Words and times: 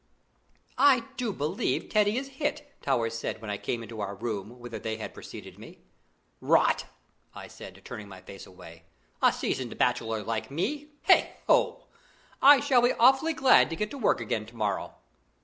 "I 0.79 1.03
do 1.15 1.31
believe 1.31 1.87
Teddy 1.87 2.17
is 2.17 2.27
hit!" 2.41 2.73
Towers 2.81 3.13
said 3.15 3.39
when 3.39 3.51
I 3.51 3.57
came 3.59 3.83
into 3.83 4.01
our 4.01 4.15
room, 4.15 4.57
whither 4.57 4.79
they 4.79 4.97
had 4.97 5.13
preceded 5.13 5.59
me. 5.59 5.77
"Rot!" 6.39 6.85
I 7.35 7.47
said, 7.47 7.79
turning 7.85 8.07
my 8.07 8.19
face 8.21 8.47
away. 8.47 8.85
"A 9.21 9.31
seasoned 9.31 9.77
bachelor 9.77 10.23
like 10.23 10.49
me. 10.49 10.87
Heigho! 11.07 11.83
I 12.41 12.61
shall 12.61 12.81
be 12.81 12.93
awfully 12.93 13.33
glad 13.33 13.69
to 13.69 13.75
get 13.75 13.91
to 13.91 13.97
work 13.99 14.19
again 14.19 14.47
to 14.47 14.55
morrow." 14.55 14.95